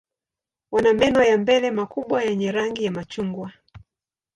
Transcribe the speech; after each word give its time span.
Wana 0.71 0.93
meno 0.93 1.23
ya 1.23 1.37
mbele 1.37 1.71
makubwa 1.71 2.23
yenye 2.23 2.51
rangi 2.51 2.83
ya 2.85 2.91
machungwa. 2.91 3.51